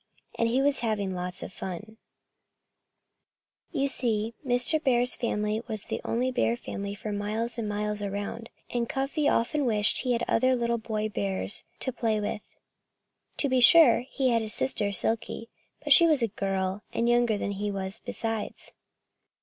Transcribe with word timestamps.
And 0.39 0.49
he 0.49 0.63
was 0.63 0.79
having 0.79 1.13
lots 1.13 1.43
of 1.43 1.53
fun. 1.53 1.97
[Illustration: 3.71 3.71
Cuffy 3.71 3.81
Received 3.83 4.03
a 4.03 4.09
Slap 4.09 4.37
on 4.41 4.43
His 4.43 4.49
Nose] 4.49 4.73
You 4.73 4.73
see, 4.73 4.79
Mr. 4.79 4.83
Bear's 4.83 5.15
family 5.15 5.63
was 5.67 5.85
the 5.85 6.01
only 6.03 6.31
bear 6.31 6.55
family 6.55 6.95
for 6.95 7.11
miles 7.11 7.59
and 7.59 7.69
miles 7.69 8.01
around. 8.01 8.49
And 8.71 8.89
Cuffy 8.89 9.29
often 9.29 9.63
wished 9.63 9.99
he 9.99 10.13
had 10.13 10.23
other 10.27 10.55
little 10.55 10.79
boy 10.79 11.07
bears 11.07 11.63
to 11.81 11.93
play 11.93 12.19
with. 12.19 12.41
To 13.37 13.47
be 13.47 13.61
sure, 13.61 13.99
he 14.09 14.29
had 14.31 14.41
his 14.41 14.55
sister, 14.55 14.91
Silkie. 14.91 15.49
But 15.83 15.93
she 15.93 16.07
was 16.07 16.23
a 16.23 16.29
girl, 16.29 16.81
and 16.91 17.07
younger 17.07 17.37
than 17.37 17.51
he 17.51 17.69
was, 17.69 18.01
besides. 18.03 18.71